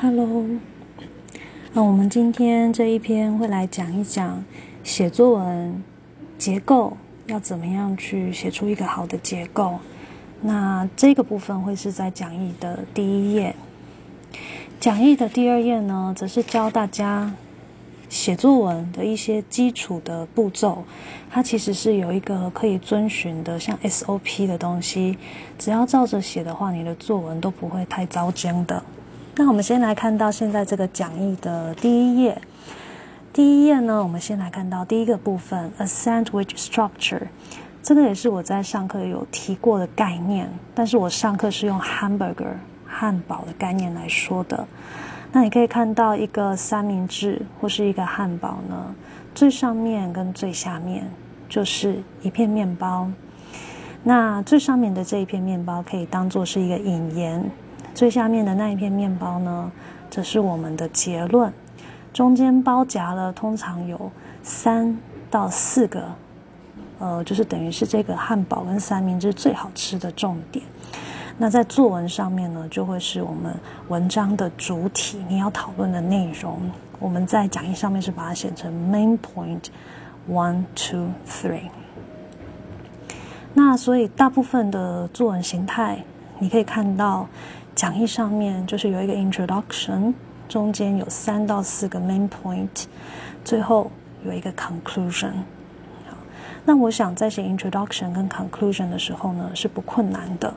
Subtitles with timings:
[0.00, 0.44] Hello，
[1.72, 4.44] 那我们今天这一篇会来讲一讲
[4.82, 5.82] 写作文
[6.36, 6.96] 结构
[7.26, 9.78] 要怎么样去写出一个好的结构。
[10.40, 13.54] 那这个部分会是在讲义的第一页，
[14.80, 17.32] 讲义的第二页呢，则是教大家
[18.08, 20.84] 写作文的一些基础的步骤。
[21.30, 25.16] 它其实是有一个可以遵循的，像 SOP 的东西，
[25.56, 28.82] 只要照着写的话，你的作文都不会太糟践的。
[29.36, 32.40] 那我们先来看到现在这个讲义的第一页。
[33.32, 37.22] 第一页呢，我们先来看到第一个部分，a sandwich structure。
[37.82, 42.54] 这个也是我在上课有提过的概念，但是我上课是用 hamburger
[42.86, 44.64] 汉堡的概念来说的。
[45.32, 48.94] 那你可以看到一个三明治或是一个汉堡呢，
[49.34, 51.10] 最上面跟最下面
[51.48, 53.10] 就是一片面包。
[54.04, 57.50] 那最上面的这一片面包可以当做是一个引言。
[57.94, 59.70] 最下面的那一片面包呢，
[60.10, 61.52] 则是我们的结论。
[62.12, 64.10] 中间包夹了，通常有
[64.42, 64.96] 三
[65.30, 66.04] 到四个，
[66.98, 70.64] 呃，就是等于是这个汉堡跟三明治最好吃的重点。
[71.38, 73.54] 那在作文上面呢，就会是我们
[73.88, 76.60] 文章的主体，你要讨论的内容。
[76.98, 79.66] 我们在讲义上面是把它写成 main point
[80.28, 81.68] one two three。
[83.54, 86.04] 那所以大部分的作文形态，
[86.40, 87.28] 你可以看到。
[87.74, 90.14] 讲义上面就是有一个 introduction，
[90.48, 92.84] 中间有三到四个 main point，
[93.44, 93.90] 最后
[94.24, 95.32] 有一个 conclusion。
[96.08, 96.16] 好，
[96.64, 100.54] 那我想在写 introduction 跟 conclusion 的时候呢，是不困难的。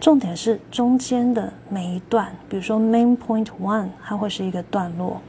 [0.00, 5.20] 重点是中间的每一段，比如说 main point one，它会是一个段落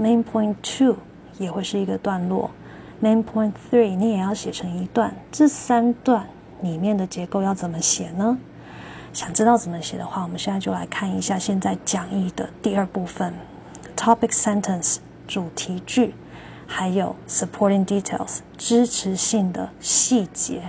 [0.00, 0.96] ；main point two
[1.38, 2.50] 也会是一个段落
[3.02, 5.12] ；main point three 你也要写成一段。
[5.30, 6.26] 这三段
[6.62, 8.38] 里面的结构要怎么写呢？
[9.14, 13.32] 想知道怎么写的话，我们现在就来看一下现在讲义的第二部分
[13.96, 14.96] ：topic sentence
[15.28, 16.14] 主题句，
[16.66, 20.62] 还有 supporting details 支持性的细节。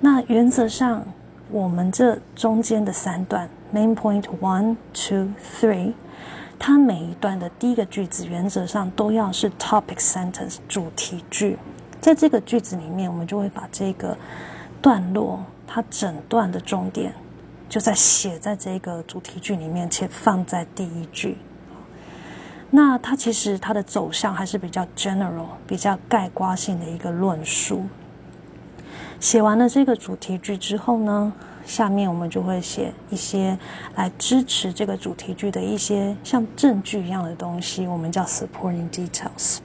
[0.00, 1.04] 那原则上，
[1.52, 5.28] 我们这中间的三段 main point one two
[5.60, 5.92] three，
[6.58, 11.56] 它每一段的第一个句子原则上都要是 topic sentence 主题句。
[12.00, 14.18] 在这个句子里面，我们就会把这个
[14.82, 17.12] 段落它整段的重点。
[17.68, 21.36] 就在写在这个主题句里面，且放在第一句。
[22.70, 27.84] 那它其实它的走向还是比较 general、比较概括性的一个论述。
[29.20, 31.32] 写完了这个主题句之后呢，
[31.64, 33.58] 下面我们就会写一些
[33.96, 39.58] 来支持这个主题句的一些像证据一样的东西，我们叫 supporting details。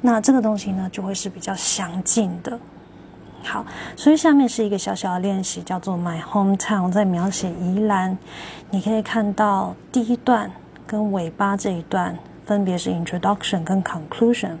[0.00, 2.58] 那这个东西呢，就会是比较详尽的。
[3.44, 8.16] 好，所以下面是一个小小的练习，叫做 My hometown，在描写宜兰。
[8.70, 10.50] 你可以看到第一段
[10.86, 14.56] 跟尾巴这一段分别是 introduction 跟 conclusion，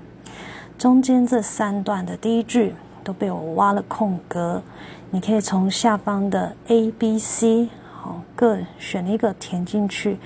[0.78, 4.62] 中间这三段的第一句都被我挖了空格，
[5.10, 10.18] 你可以从下方的 A、B、C 好各选一个填进去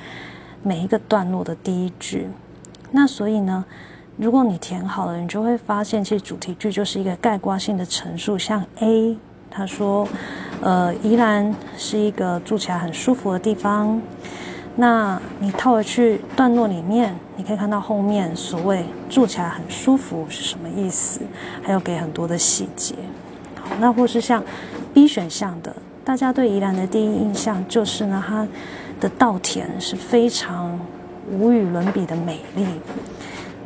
[0.63, 2.29] 每一个段落的第一句。
[2.91, 3.65] 那所以呢？
[4.19, 8.37] 如果你填好了，你就会发现，其实主题句就是一个概括性的陈述。
[8.37, 9.17] 像 A，
[9.49, 10.09] 他说
[10.61, 14.03] ：“呃，宜兰是一个住起来很舒服的地方。”
[14.75, 21.21] 那你套回去段落里面，你可以看到后面所谓住起来很舒服是什么意思，
[21.63, 22.97] 还有给很多的细节。
[23.55, 24.43] 好，那或是像
[24.93, 25.75] B 选项的，
[26.05, 28.49] 大家对宜兰的第一印象就是呢，它
[28.99, 30.77] 的稻田是非常
[31.31, 32.67] 无与伦比的美丽。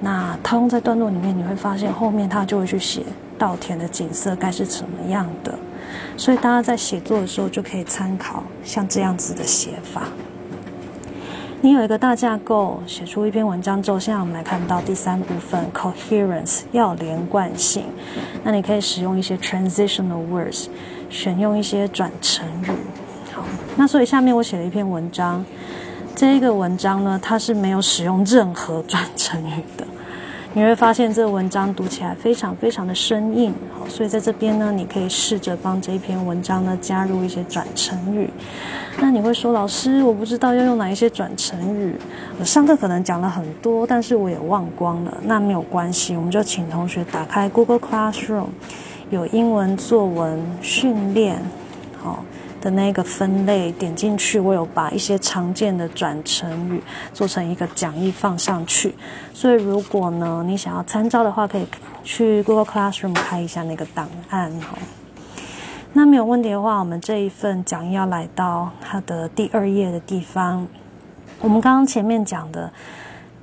[0.04, 3.02] 那套用在段落里面，你会发现后面他就会去写
[3.38, 5.56] 稻田的景色该是什么样的，
[6.16, 10.02] 所以大家在写作的时候就可以参考像这样子的写法。
[11.60, 17.84] 你有一个大架构，写出一篇文章之后，现在我们来看到第三部分 coherence 要连贯性。
[18.42, 20.66] 那你可以使用一些 transitional words，
[21.08, 22.72] 选用一些转成语。
[23.32, 23.44] 好，
[23.76, 25.44] 那所以下面我写了一篇文章，
[26.16, 29.86] 这一个文章呢，它是没有使用任何转成语的。
[30.54, 38.28] 你会发现这个文章读起来非常非常的生硬，好，所以在这边呢，你可以试着帮这一篇文章呢加入一些转成语。
[38.98, 41.96] 那你会说，老师，我不知道要用哪一些转成语，
[42.38, 45.16] 我上课可能讲了很多，但是我也忘光了。
[45.22, 48.48] 那没有关系，我们就请同学打开 Google Classroom，
[49.08, 51.42] 有英文作文训练，
[52.62, 56.80] 的那个分类点进去，我有把一些常见的转成语
[57.12, 58.94] 做成一个讲义放上去。
[59.34, 61.66] 所以如果呢你想要参照的话，可以
[62.02, 64.78] 去 Google Classroom 开一下那个档案哦。
[65.92, 70.66] 那没有问题的话，我们这一份讲义要来到它的第二页的地方。
[71.40, 72.72] 我们刚刚前面讲的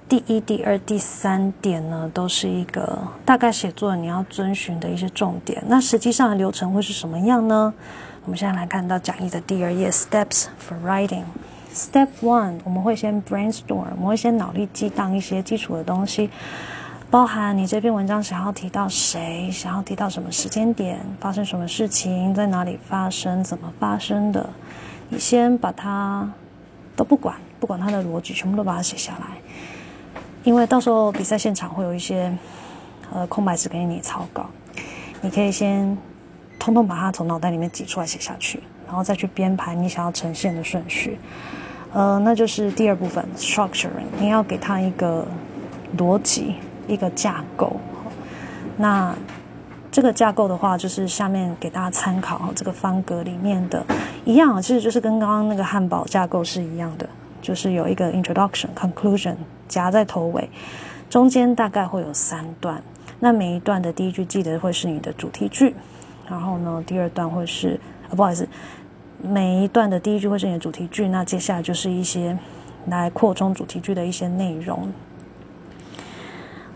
[0.10, 5.64] 第一、第二、第三点呢，都是一个大概写作你要遵循的一些重点。
[5.68, 7.72] 那实际上的流程会是什么样呢？
[8.26, 11.26] 我们现在来看到讲义的第二页，Steps for Writing。
[11.72, 16.32] Step one，我们会先 brainstorm，我们会先脑力激荡一些基础的东西，
[17.12, 24.50] 包含你这篇文章想要提到谁，想要提到什么时间点，发生什么事情，在哪里发生，怎么发生的，
[25.10, 26.28] 你先把它
[26.96, 29.38] 都不管，不管它的逻辑，全部都把它写下来，
[30.50, 32.36] 因为到时候比赛现场会有一些
[33.14, 34.50] 呃空白纸给你草稿，
[35.22, 35.96] 你可以先
[36.58, 41.20] 通通把它从脑袋里面挤出来写下去，然后再去编排你想要呈现的顺序。
[41.94, 45.24] 呃，那就是第二部分，structuring，你要给他一个
[45.96, 46.56] 逻辑，
[46.88, 47.76] 一个架构。
[48.76, 49.14] 那
[49.92, 53.86] 这个架构的话，就是下面给大家参考这个方格里面的
[54.26, 57.08] 一样，其实就是跟刚刚那个汉堡架构是一样的，
[57.42, 59.36] 就是有一个 introduction、conclusion
[59.68, 60.50] 夹在头尾，
[61.10, 62.82] 中间大概会有三段。
[63.20, 65.76] 那每一段的第一句记得会是你的主题句，
[66.30, 68.48] 然后呢，第二段会是，啊，不好意思。
[69.22, 72.38] 每一段的第一句会是你的主题句，那接下来就是一些
[72.88, 74.88] 来扩充主题句的一些内容。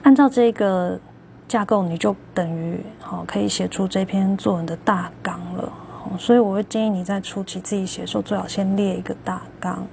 [0.02, 1.00] 按照这个
[1.48, 5.72] 架构，你就等于好可以写出这篇作文的大纲了。
[6.20, 9.88] 所以我会建议你在初期自己写的时候，最好先列一个大纲，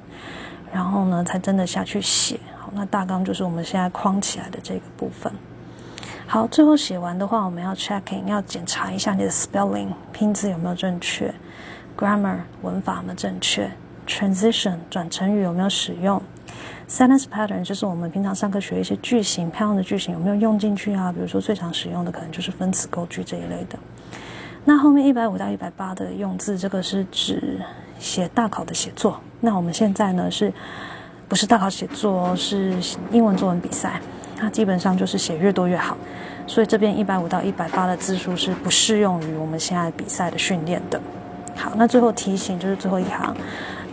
[0.73, 2.39] 然后呢才真的下去写。
[2.59, 5.33] 好，那大纲就是我们现在框起来的这个部分。
[6.27, 11.35] 好，最后写完的话，我们要 checking，要检查一下你的 spelling 拼字有没有正确。
[11.99, 13.69] Grammar 文法有没有正确
[14.07, 16.23] ？Transition 转成语有没有使用
[16.89, 21.13] ？Sentence pattern 就是我们平常上课学一些句型，漂亮的句型有没有用进去啊？
[21.13, 23.79] 比如说最常使用的可能就是分词构句这一类的。
[24.65, 27.61] 那后面一百五到一百八的用字，这个是指
[28.01, 29.21] 写大考的写作。
[29.41, 30.53] 那我们现在呢，是
[31.29, 32.35] 不是大考写作？
[32.35, 32.75] 是
[33.13, 34.01] 英文作文比赛。
[34.41, 35.97] 那基本上就是写越多越好。
[36.47, 41.01] 所以这边一百五到一百八的字数是不适用于我们现在比赛的训练的。
[41.55, 43.37] 好，那最后提醒就是最后一行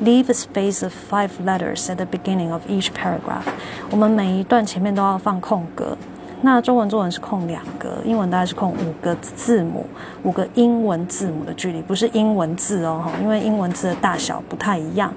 [0.03, 3.43] ，leave a space of five letters at the beginning of each paragraph。
[3.91, 5.97] 我们每一段前面都要放空格。
[6.41, 9.85] 那中文作文是空两格，英文大概是空五个字母，
[10.23, 15.13] 五个英文字母的距离，不是英文字哦，因为英文字的大小不太一样，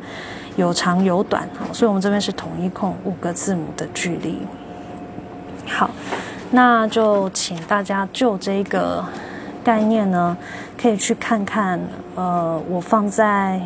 [0.56, 4.38] 有长有短，好，所以我们这边是统一空五个字母的距离。
[5.66, 5.90] 好，
[6.50, 9.04] 那就请大家就这个。
[9.62, 10.34] 概念呢，
[10.80, 11.78] 可以去看看，
[12.14, 13.60] 呃，我放在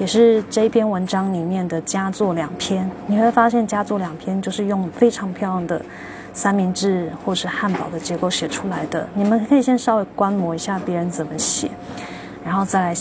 [0.00, 5.80] 也是这篇文章里面的佳作两篇，你会发现佳作两篇就是用非常漂亮的
[6.32, 9.08] 三明治或是汉堡的结构写出来的。
[9.14, 11.70] 你们可以先稍微观摩一下别人怎么写，
[12.44, 12.94] 然后再来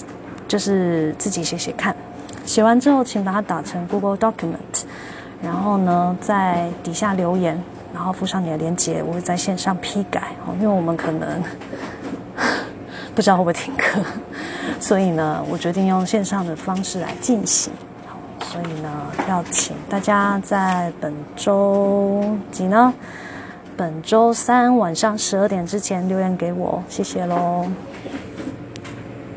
[0.47, 1.95] 就是自己写写看。
[2.45, 4.83] 写完之后，请把它打成 Google Document，
[5.41, 7.61] 然后呢，在底下留言。
[7.91, 11.41] 然后附上你的链接，我会在线上批改哦，因为我们可能
[13.15, 13.99] 不知道会不会停课，
[14.79, 17.73] 所以呢，我决定用线上的方式来进行。
[18.51, 18.89] 所以呢，
[19.29, 22.91] 要请大家在本周几呢？
[23.77, 27.67] 本周三晚上十二点之前留言给我，谢谢喽。